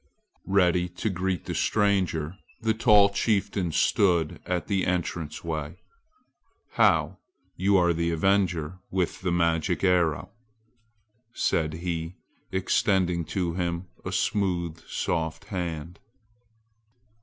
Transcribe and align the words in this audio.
Ready 0.47 0.89
to 0.89 1.11
greet 1.11 1.45
the 1.45 1.53
stranger, 1.53 2.39
the 2.59 2.73
tall 2.73 3.09
chieftain 3.09 3.71
stood 3.71 4.41
at 4.47 4.65
the 4.65 4.83
entrance 4.87 5.43
way. 5.43 5.75
"How, 6.71 7.19
you 7.55 7.77
are 7.77 7.93
the 7.93 8.09
avenger 8.09 8.79
with 8.89 9.21
the 9.21 9.31
magic 9.31 9.83
arrow!" 9.83 10.31
said 11.35 11.73
he, 11.85 12.15
extending 12.51 13.25
to 13.25 13.53
him 13.53 13.89
a 14.03 14.11
smooth 14.11 14.79
soft 14.87 15.45
hand. 15.53 15.99